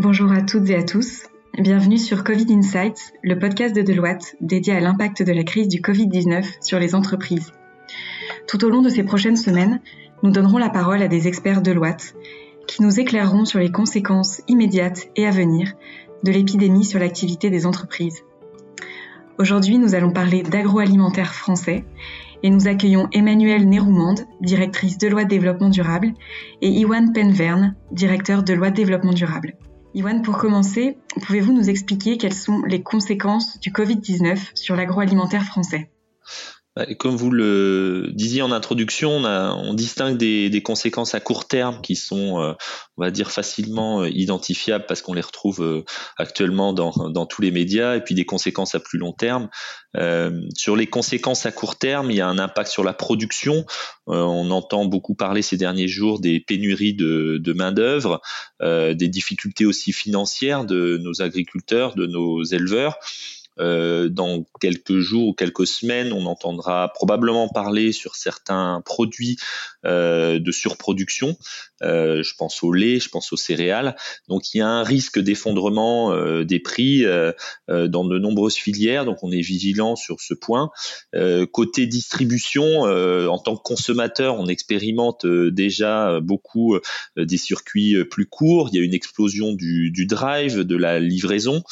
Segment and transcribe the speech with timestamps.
[0.00, 1.24] Bonjour à toutes et à tous.
[1.58, 5.80] Bienvenue sur Covid Insights, le podcast de Deloitte dédié à l'impact de la crise du
[5.80, 7.50] Covid-19 sur les entreprises.
[8.46, 9.80] Tout au long de ces prochaines semaines,
[10.22, 12.14] nous donnerons la parole à des experts Deloitte
[12.68, 15.72] qui nous éclaireront sur les conséquences immédiates et à venir
[16.22, 18.22] de l'épidémie sur l'activité des entreprises.
[19.36, 21.84] Aujourd'hui, nous allons parler d'agroalimentaire français
[22.44, 26.12] et nous accueillons Emmanuelle Néroumande, directrice Deloitte Développement Durable,
[26.62, 29.56] et Iwan Penverne, directeur Deloitte Développement Durable.
[29.94, 35.90] Iwan, pour commencer, pouvez-vous nous expliquer quelles sont les conséquences du Covid-19 sur l'agroalimentaire français?
[36.98, 42.40] Comme vous le disiez en introduction, on, distingue des, conséquences à court terme qui sont,
[42.40, 42.52] euh,
[42.96, 45.84] on va dire, facilement euh, identifiables parce qu'on les retrouve euh,
[46.18, 49.48] actuellement dans, tous les médias, et puis des conséquences à plus long terme.
[50.54, 53.64] sur les conséquences à court terme, il y a un impact sur la production.
[54.06, 58.20] on entend beaucoup parler ces derniers jours des pénuries de, de main-d'œuvre,
[58.60, 62.98] des difficultés aussi financières de nos agriculteurs, de nos éleveurs.
[63.60, 69.36] Euh, dans quelques jours ou quelques semaines, on entendra probablement parler sur certains produits
[69.84, 71.36] euh, de surproduction.
[71.82, 73.96] Euh, je pense au lait, je pense aux céréales.
[74.28, 77.32] Donc il y a un risque d'effondrement euh, des prix euh,
[77.68, 79.04] dans de nombreuses filières.
[79.04, 80.70] Donc on est vigilant sur ce point.
[81.52, 86.76] côté distribution, en tant que consommateur, on expérimente déjà beaucoup
[87.16, 88.70] des circuits plus courts.
[88.72, 91.62] Il y a une explosion du, du drive, de la livraison.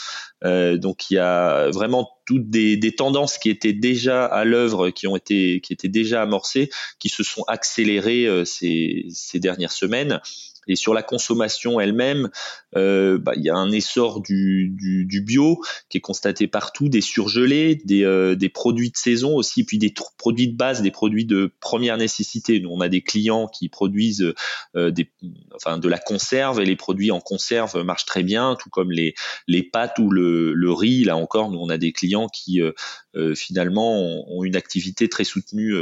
[0.44, 5.06] Euh, donc il y a vraiment toutes des, tendances qui étaient déjà à l'œuvre, qui
[5.06, 10.20] ont été qui étaient déjà amorcées, qui se sont accélérées euh, ces dernières semaines.
[10.66, 12.30] Et sur la consommation elle-même,
[12.76, 16.88] euh, bah, il y a un essor du, du, du, bio qui est constaté partout,
[16.88, 20.90] des surgelés, des, euh, des, produits de saison aussi, puis des produits de base, des
[20.90, 22.60] produits de première nécessité.
[22.60, 24.34] Nous, on a des clients qui produisent
[24.76, 25.10] euh, des,
[25.54, 29.14] enfin, de la conserve et les produits en conserve marchent très bien, tout comme les,
[29.46, 31.04] les pâtes ou le, le riz.
[31.04, 32.72] Là encore, nous, on a des clients qui euh,
[33.14, 35.74] euh, finalement ont, une activité très soutenue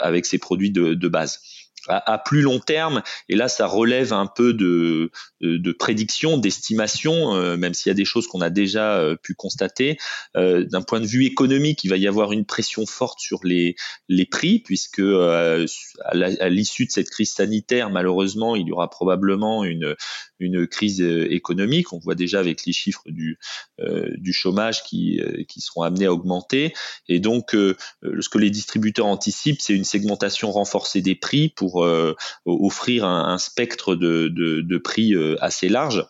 [0.00, 1.40] avec ces produits de, de base
[1.88, 7.56] à, plus long terme, et là ça relève un peu de, de, prédiction, d'estimation, euh,
[7.56, 9.98] même s'il y a des choses qu'on a déjà euh, pu constater.
[10.36, 13.76] Euh, d'un point de vue économique, il va y avoir une pression forte sur les,
[14.08, 19.94] les prix, puisque à l'issue de cette crise sanitaire, malheureusement, il y aura probablement une,
[20.44, 21.92] une crise économique.
[21.92, 23.38] On voit déjà avec les chiffres du,
[24.16, 26.72] du chômage qui, qui seront amenés à augmenter.
[27.08, 32.14] Et donc, ce que les distributeurs anticipent, c'est une segmentation renforcée des prix pour euh,
[32.44, 36.06] offrir un, spectre de, prix euh, assez large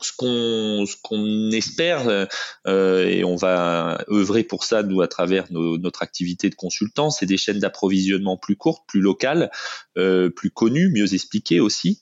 [0.00, 2.26] ce qu'on ce qu'on espère
[2.66, 7.26] euh, et on va œuvrer pour ça nous à travers notre activité de consultant c'est
[7.26, 9.50] des chaînes d'approvisionnement plus courtes plus locales
[9.94, 12.00] plus connues mieux expliquées aussi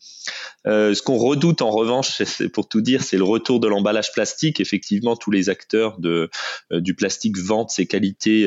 [0.66, 2.22] euh, ce qu'on redoute en revanche,
[2.52, 4.60] pour tout dire, c'est le retour de l'emballage plastique.
[4.60, 6.30] Effectivement, tous les acteurs de,
[6.72, 8.44] euh, du plastique vantent ses qualités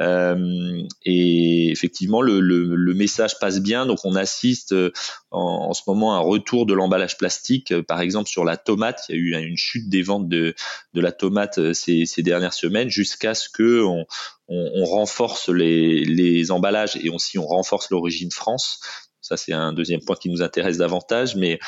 [0.00, 3.86] euh, et effectivement le, le, le, message passe bien.
[3.86, 4.74] Donc on assiste
[5.30, 7.78] en, en, ce moment à un retour de l'emballage plastique.
[7.82, 10.54] Par exemple sur la tomate, il y a eu une chute des ventes de,
[10.94, 14.06] de la tomate ces, ces dernières semaines jusqu'à ce que on,
[14.48, 18.80] on, on renforce les, les, emballages et aussi on renforce l'origine France.
[19.20, 21.60] Ça, c'est un deuxième point qui nous intéresse davantage, mais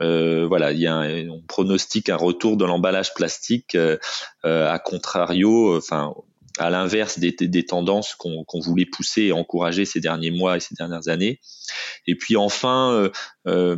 [0.00, 1.00] euh, voilà, il y a
[1.30, 3.96] on pronostique un retour de l'emballage plastique euh,
[4.44, 6.14] euh, à contrario, enfin
[6.58, 10.74] à l'inverse des, des, tendances qu'on voulait pousser et encourager ces derniers mois et ces
[10.74, 11.40] dernières années.
[12.06, 13.10] Et puis enfin, euh,
[13.46, 13.76] euh,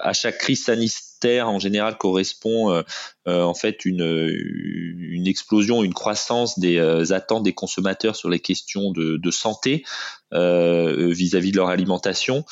[0.00, 2.82] à chaque crise sanitaire, en général, correspond euh,
[3.26, 9.16] en fait une, une explosion, une croissance des attentes des consommateurs sur les questions de,
[9.16, 9.84] de santé
[10.32, 12.44] vis-à-vis de leur alimentation.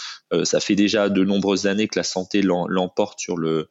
[0.44, 3.68] ça fait déjà de nombreuses années que la santé l'emporte sur le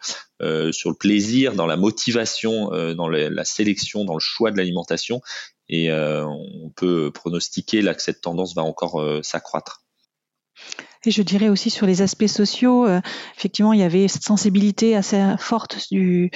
[0.72, 5.22] sur le plaisir, dans la motivation, dans la sélection, dans le choix de l'alimentation.
[5.72, 9.84] Et euh, on peut pronostiquer là que cette tendance va encore euh, s'accroître.
[11.06, 13.00] Et je dirais aussi sur les aspects sociaux, euh,
[13.36, 16.30] effectivement, il y avait cette sensibilité assez forte du,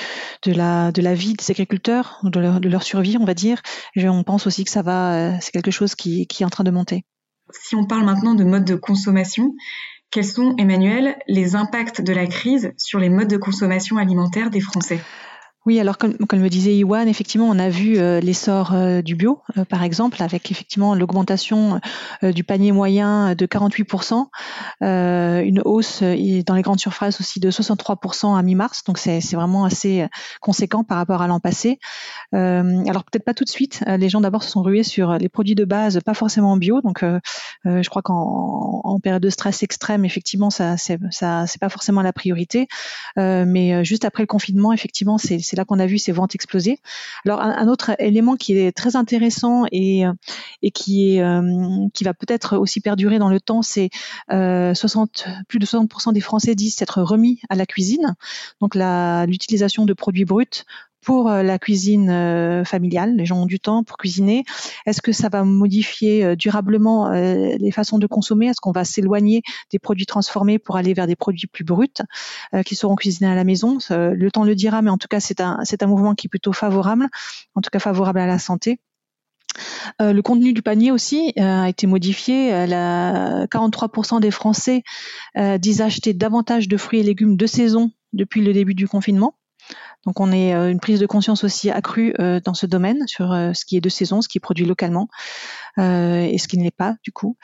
[0.44, 3.62] de, la, de la vie des agriculteurs, de leur, de leur survie, on va dire.
[3.96, 6.64] Et on pense aussi que ça va, c'est quelque chose qui, qui est en train
[6.64, 7.04] de monter.
[7.52, 9.54] Si on parle maintenant de mode de consommation,
[10.10, 14.62] quels sont, Emmanuel, les impacts de la crise sur les modes de consommation alimentaire des
[14.62, 15.02] Français?
[15.66, 19.42] Oui, alors comme, le disait Iwan, effectivement, on a vu euh, l'essor euh, du bio,
[19.58, 21.82] euh, par exemple, avec effectivement l'augmentation
[22.22, 24.28] du panier moyen de 48%,
[24.82, 30.08] une hausse dans les grandes surfaces aussi de 63% à mi-mars, donc c'est vraiment assez
[30.42, 31.80] conséquent par rapport à l'an passé.
[32.32, 35.56] alors peut-être pas tout de suite, les gens d'abord se sont rués sur les produits
[35.56, 37.04] de base, pas forcément bio, donc
[37.66, 41.00] je crois qu'en en période de stress extrême, effectivement, ça c'est
[41.60, 42.68] pas forcément la priorité,
[43.18, 46.80] mais juste après le confinement, effectivement, c'est c'est là qu'on a vu ces ventes exploser.
[47.26, 52.82] Alors un, autre élément qui est très intéressant et, est euh, qui va peut-être aussi
[52.82, 53.90] perdurer dans le temps, c'est
[54.32, 58.16] euh, 60 plus de 60% des Français disent s'être remis à la cuisine.
[58.60, 60.66] Donc l'utilisation de produits bruts
[61.06, 63.16] pour euh, la cuisine euh, familiale.
[63.16, 64.44] Les gens ont du temps pour cuisiner.
[64.86, 68.48] Est-ce que ça va modifier euh, durablement les façons de consommer?
[68.48, 72.02] Est-ce qu'on va s'éloigner des produits transformés pour aller vers des produits plus bruts
[72.66, 73.78] qui seront cuisinés à la maison?
[73.90, 76.30] Le temps le dira, mais en tout cas, c'est un, c'est un mouvement qui est
[76.30, 77.08] plutôt favorable,
[77.54, 78.80] en tout cas favorable à la santé.
[80.00, 82.52] le contenu du panier aussi a été modifié.
[82.52, 84.84] 43% des Français
[85.60, 89.36] disent acheter davantage de fruits et légumes de saison depuis le début du confinement.
[90.06, 93.32] Donc on est euh, une prise de conscience aussi accrue euh, dans ce domaine sur
[93.32, 95.08] euh, ce qui est de saison, ce qui est produit localement
[95.78, 97.36] et ce qui ne l'est pas du coup.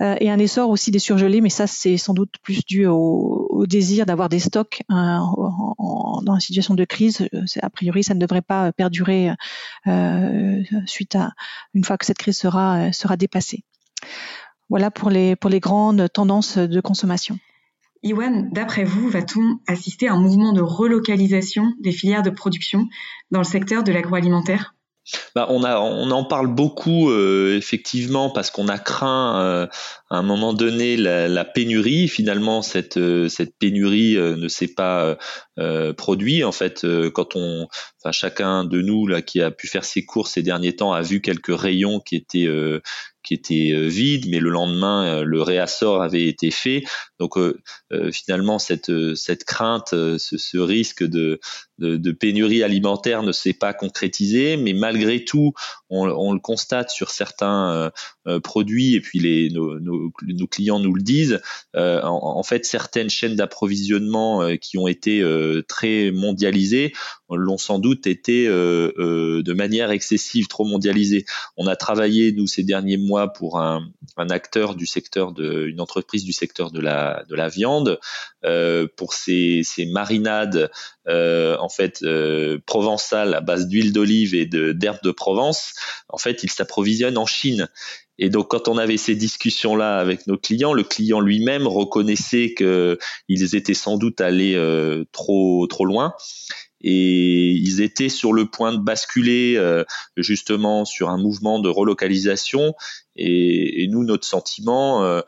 [0.00, 4.06] et un essor aussi des surgelés, mais ça c'est sans doute plus dû au, désir
[4.06, 7.28] d'avoir des stocks dans une situation de crise.
[7.60, 9.32] A priori, ça ne devrait pas perdurer
[10.86, 11.32] suite à
[11.74, 13.64] une fois que cette crise sera dépassée.
[14.68, 17.36] Voilà pour les grandes tendances de consommation.
[18.02, 22.88] Iwan, d'après vous, va-t-on assister à un mouvement de relocalisation des filières de production
[23.30, 24.74] dans le secteur de l'agroalimentaire?
[25.34, 29.66] Bah, on, en parle beaucoup euh, effectivement parce qu'on a craint euh,
[30.12, 32.06] à un moment donné la, pénurie.
[32.06, 35.16] Finalement, cette, euh, cette pénurie ne s'est pas
[35.96, 36.44] produite.
[36.44, 37.66] En fait, quand on,
[38.02, 41.02] enfin, chacun de nous là qui a pu faire ses courses ces derniers temps a
[41.02, 42.48] vu quelques rayons qui étaient
[43.22, 46.82] qui était euh, vide, mais le lendemain, euh, le réassort avait été fait.
[47.20, 47.60] Donc euh,
[48.10, 51.38] finalement, cette, cette crainte, ce, ce risque de,
[51.78, 55.52] de, de, pénurie alimentaire ne s'est pas concrétisé, mais malgré tout,
[55.88, 57.92] on, on le constate sur certains
[58.42, 61.40] produits, et puis les, nos, nos, nos, clients nous le disent,
[61.74, 65.24] en, en, fait, certaines chaînes d'approvisionnement qui ont été
[65.68, 66.92] très mondialisées
[67.30, 71.24] l'ont sans doute été de manière excessive, trop mondialisées.
[71.56, 76.24] On a travaillé, nous, ces derniers mois, pour un, acteur du secteur de, une entreprise
[76.24, 77.98] du secteur de la, de la viande,
[78.44, 79.62] euh, pour ces,
[79.92, 80.70] marinades
[81.08, 85.74] euh, en fait euh, provençales à base d'huile d'olive et de d'herbe de Provence.
[86.08, 87.68] En fait, ils s'approvisionnent en Chine.
[88.24, 93.56] Et donc, quand on avait ces discussions-là avec nos clients, le client lui-même reconnaissait qu'ils
[93.56, 94.56] étaient sans doute allés
[95.10, 96.14] trop trop loin
[96.82, 99.84] et ils étaient sur le point de basculer euh,
[100.16, 102.74] justement sur un mouvement de relocalisation.
[103.14, 105.20] Et, et nous notre sentiment euh,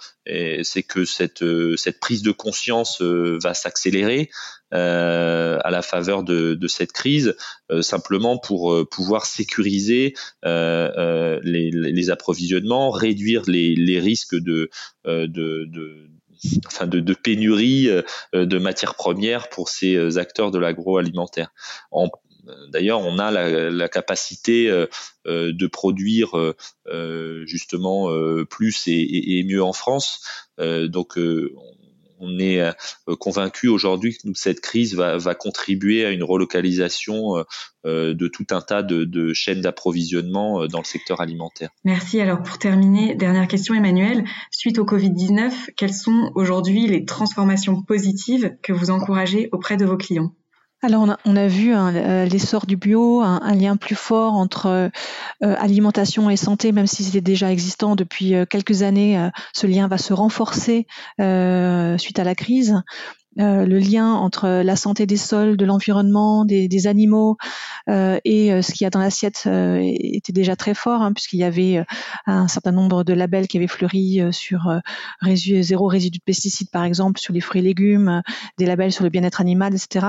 [0.63, 4.31] c'est que cette euh, cette prise de conscience va s'accélérer
[4.73, 7.37] à la faveur de, de cette crise
[7.81, 14.71] simplement pour pouvoir sécuriser les, les, approvisionnements réduire les, les risques de,
[15.05, 16.11] de, de
[16.67, 18.03] enfin de, pénurie euh,
[18.33, 21.53] de matières premières pour ces euh, acteurs de l'agroalimentaire.
[22.69, 24.87] D'ailleurs, on a la, capacité euh,
[25.25, 26.33] de produire
[27.47, 28.11] justement
[28.45, 30.21] plus et, et, mieux en France.
[30.59, 31.84] donc, on
[32.39, 32.73] est euh,
[33.19, 37.43] convaincu aujourd'hui que cette crise va, contribuer à une relocalisation euh,
[37.87, 41.71] euh, de tout un tas de, chaînes d'approvisionnement dans le secteur alimentaire.
[41.85, 42.21] Merci.
[42.21, 44.25] Alors pour terminer, dernière question Emmanuel.
[44.51, 49.97] Suite au Covid-19, quelles sont aujourd'hui les transformations positives que vous encouragez auprès de vos
[49.97, 50.35] clients?
[50.85, 54.91] Alors on a, vu hein, euh, l'essor du bio, un, lien plus fort entre euh,
[55.41, 59.99] alimentation et santé, même si c'était déjà existant depuis euh, quelques années, ce lien va
[59.99, 60.87] se renforcer
[61.19, 62.83] suite à la crise.
[63.41, 67.37] Euh, le lien entre la santé des sols, de l'environnement, des, animaux
[67.89, 71.39] euh, et euh, ce qu'il y a dans l'assiette était déjà très fort, hein, puisqu'il
[71.39, 71.85] y avait
[72.27, 74.81] un certain nombre de labels qui avaient fleuri sur
[75.35, 78.23] zéro résidu de pesticides, par exemple, sur les fruits et légumes,
[78.59, 80.07] des labels sur le bien-être animal, etc.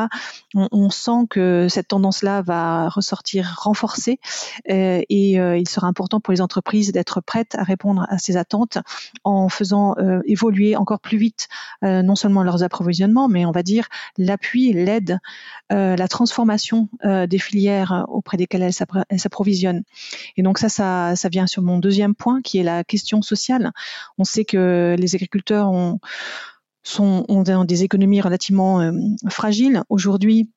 [0.54, 4.20] On, on, sent que cette tendance-là va ressortir renforcée
[4.68, 8.78] et il sera important pour les entreprises d'être prêtes à répondre à ces attentes
[9.24, 11.48] en faisant évoluer encore plus vite
[11.82, 15.20] non seulement leurs approvisionnements, mais on va dire l'appui, l'aide,
[15.72, 18.62] euh, la transformation euh, des filières auprès desquelles
[19.10, 19.84] elles s'approvisionnent.
[20.38, 20.70] Et donc ça,
[21.16, 23.72] ça, vient sur mon deuxième point, qui est la question sociale.
[24.18, 26.00] On sait que les agriculteurs ont,
[26.84, 28.92] sont, ont des économies relativement euh,
[29.30, 29.84] fragiles.
[29.90, 30.50] Aujourd'hui,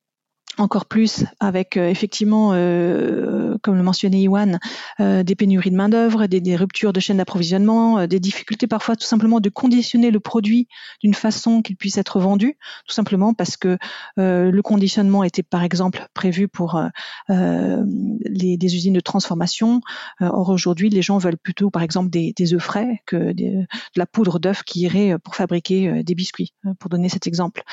[0.59, 4.59] encore plus avec euh, effectivement, euh, comme le mentionnait Iwan,
[4.99, 9.05] euh, des pénuries de main d'œuvre, des, ruptures de chaîne d'approvisionnement, des difficultés parfois tout
[9.05, 10.67] simplement de conditionner le produit
[11.01, 13.77] d'une façon qu'il puisse être vendu, tout simplement parce que
[14.17, 16.81] le conditionnement était par exemple prévu pour
[17.29, 19.81] les, des usines de transformation.
[20.19, 24.39] or aujourd'hui, les gens veulent plutôt par exemple des œufs frais que de la poudre
[24.39, 27.63] d'œuf qui irait pour fabriquer des biscuits, pour donner cet exemple.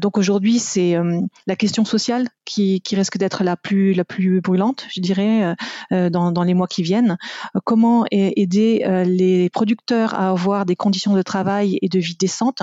[0.00, 0.96] donc aujourd'hui, c'est
[1.46, 2.15] la question sociale
[2.46, 5.54] qui, risque d'être la plus la plus brûlante, je dirais, euh,
[5.92, 7.18] euh, dans, les mois qui viennent.
[7.64, 12.62] Comment aider euh, les producteurs à avoir des conditions de travail et de vie décentes,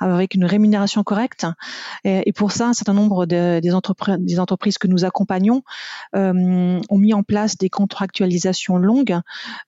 [0.00, 1.46] avec une rémunération correcte?
[2.04, 3.74] Et, pour ça, un certain nombre des
[4.38, 5.62] entreprises que nous accompagnons
[6.14, 9.18] ont mis en place des contractualisations longues,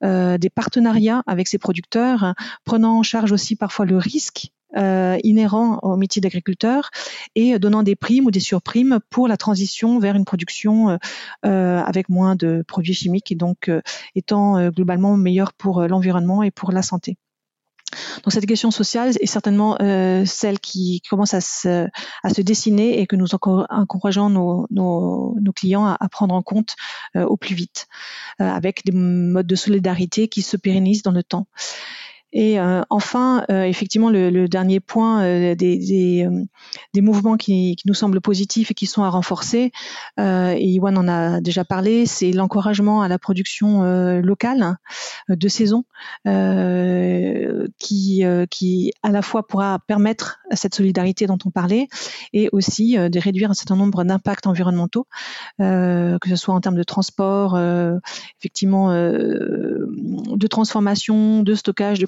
[0.03, 2.35] des partenariats avec ces producteurs,
[2.65, 6.91] prenant en charge aussi parfois le risque euh, inhérents au métier d'agriculteur
[7.35, 10.97] et donnant des primes ou des surprimes pour la transition vers une production euh,
[11.45, 13.71] euh avec moins de produits chimiques et donc
[14.15, 17.17] étant globalement meilleur pour l'environnement et pour la santé.
[18.23, 19.77] Donc cette question sociale est certainement
[20.25, 21.89] celle qui commence à se,
[22.41, 26.77] dessiner et que nous encourageons nos, clients à, prendre en compte
[27.15, 27.89] au plus vite,
[28.39, 31.47] avec des modes de solidarité qui se pérennisent dans le temps.
[32.33, 35.77] Et euh, enfin, euh, effectivement, le, dernier point euh, des,
[36.95, 39.71] des, mouvements qui, nous semblent positifs et qui sont à renforcer,
[40.19, 43.83] et Iwan en a déjà parlé, c'est l'encouragement à la production
[44.21, 44.77] locale
[45.29, 45.85] de saison,
[47.79, 51.89] qui, qui à la fois pourra permettre cette solidarité dont on parlait,
[52.33, 55.07] et aussi de réduire un certain nombre d'impacts environnementaux,
[55.59, 57.59] que ce soit en termes de transport,
[58.39, 62.07] effectivement, de transformation, de stockage, de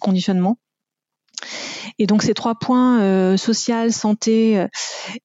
[1.99, 4.69] Et donc ces trois points, euh, social, santé euh,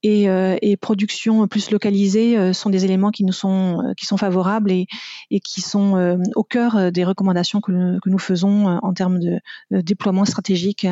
[0.04, 4.72] et, euh, et, production plus localisée, sont des éléments qui nous sont, qui sont favorables
[4.72, 4.88] et,
[5.32, 9.40] et qui sont au cœur des recommandations que, que nous faisons en termes de,
[9.72, 10.88] déploiement stratégique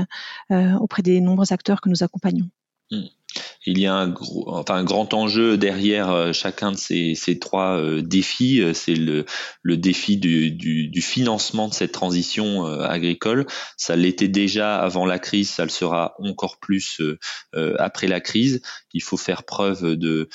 [0.50, 2.50] auprès des nombreux acteurs que nous accompagnons.
[2.92, 3.17] Mmh
[3.68, 7.78] il y a un, gros, enfin, un grand enjeu derrière euh, chacun de ces, trois
[7.78, 8.62] euh, défis.
[8.62, 9.26] Euh, c'est le,
[9.62, 13.46] le défi du, du, du, financement de cette transition agricole.
[13.76, 17.02] Ça l'était déjà avant la crise, ça le sera encore plus
[17.78, 18.62] après la crise.
[18.94, 20.30] Il faut faire preuve de,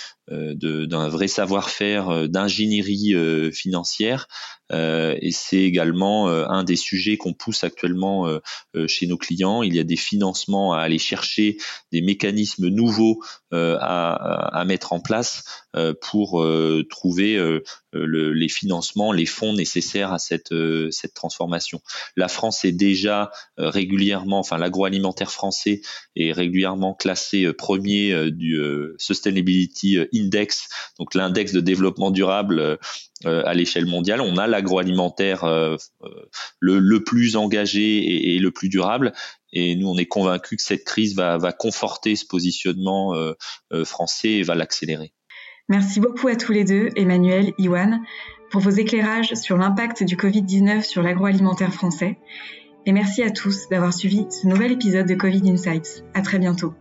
[0.55, 3.15] d'un vrai savoir-faire d'ingénierie
[3.53, 4.27] financière
[4.73, 8.41] euh, et c'est également euh, un des sujets qu'on pousse actuellement euh,
[8.87, 9.63] chez nos clients.
[9.63, 11.57] Il y a des financements à aller chercher,
[11.91, 13.23] des mécanismes nouveaux
[13.53, 15.62] à, à, mettre en place
[16.01, 16.47] pour
[16.91, 17.61] trouver
[17.93, 20.55] les financements, les fonds nécessaires à cette,
[20.91, 21.81] cette transformation.
[22.17, 25.81] La France est déjà régulièrement, enfin l'agroalimentaire français
[26.17, 28.59] est régulièrement classé premier du
[28.99, 32.79] Sustainability Index, donc l'index de développement durable
[33.27, 34.21] euh, à l'échelle mondiale.
[34.21, 36.09] On a l'agroalimentaire euh, euh,
[36.59, 39.13] le, le, plus engagé et, et, le plus durable.
[39.53, 43.15] Et nous, on est convaincus que cette crise va, va conforter ce positionnement
[43.85, 45.13] français et va l'accélérer.
[45.73, 48.03] Merci beaucoup à tous les deux, Emmanuel, Iwan,
[48.51, 52.19] pour vos éclairages sur l'impact du Covid-19 sur l'agroalimentaire français.
[52.85, 56.05] Et merci à tous d'avoir suivi ce nouvel épisode de Covid Insights.
[56.13, 56.75] À très bientôt.